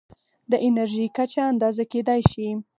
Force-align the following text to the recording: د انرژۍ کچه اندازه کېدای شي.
د 0.51 0.53
انرژۍ 0.67 1.07
کچه 1.17 1.41
اندازه 1.51 1.83
کېدای 1.93 2.21
شي. 2.31 2.47